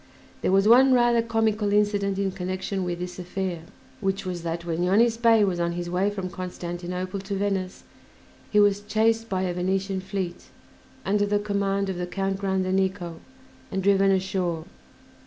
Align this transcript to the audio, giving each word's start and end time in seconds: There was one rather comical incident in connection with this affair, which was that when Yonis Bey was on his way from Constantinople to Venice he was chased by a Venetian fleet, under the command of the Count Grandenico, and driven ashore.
There 0.41 0.51
was 0.51 0.67
one 0.67 0.93
rather 0.95 1.21
comical 1.21 1.71
incident 1.71 2.17
in 2.17 2.31
connection 2.31 2.83
with 2.83 2.97
this 2.97 3.19
affair, 3.19 3.61
which 3.99 4.25
was 4.25 4.41
that 4.41 4.65
when 4.65 4.81
Yonis 4.81 5.15
Bey 5.21 5.43
was 5.43 5.59
on 5.59 5.73
his 5.73 5.91
way 5.91 6.09
from 6.09 6.27
Constantinople 6.27 7.19
to 7.19 7.35
Venice 7.35 7.83
he 8.49 8.59
was 8.59 8.81
chased 8.81 9.29
by 9.29 9.43
a 9.43 9.53
Venetian 9.53 10.01
fleet, 10.01 10.45
under 11.05 11.27
the 11.27 11.37
command 11.37 11.87
of 11.87 11.97
the 11.97 12.07
Count 12.07 12.39
Grandenico, 12.39 13.17
and 13.71 13.83
driven 13.83 14.09
ashore. 14.09 14.65